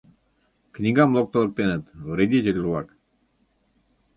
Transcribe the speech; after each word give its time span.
Книгам 0.75 1.09
локтылыктеныт, 1.15 1.83
вредитель-влак! 2.09 2.87